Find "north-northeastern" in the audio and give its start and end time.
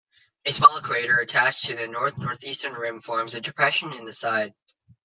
1.87-2.73